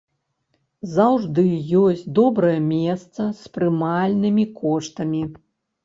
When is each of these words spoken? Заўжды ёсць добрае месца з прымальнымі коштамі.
Заўжды 0.93 1.43
ёсць 1.83 2.03
добрае 2.21 2.57
месца 2.73 3.31
з 3.45 3.55
прымальнымі 3.59 4.51
коштамі. 4.61 5.23